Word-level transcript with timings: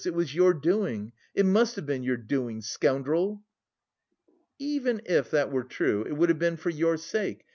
It 0.03 0.15
was 0.15 0.33
your 0.33 0.55
doing.... 0.55 1.11
It 1.35 1.45
must 1.45 1.75
have 1.75 1.85
been 1.85 2.01
your 2.01 2.17
doing.... 2.17 2.61
Scoundrel!" 2.61 3.43
"Even 4.57 5.03
if 5.05 5.29
that 5.29 5.51
were 5.51 5.63
true, 5.63 6.03
it 6.07 6.13
would 6.13 6.29
have 6.29 6.39
been 6.39 6.57
for 6.57 6.71
your 6.71 6.97
sake... 6.97 7.45